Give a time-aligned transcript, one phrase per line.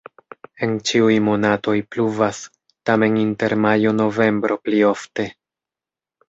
[0.67, 2.39] En ĉiuj monatoj pluvas,
[2.91, 5.29] tamen inter majo-novembro pli ofte.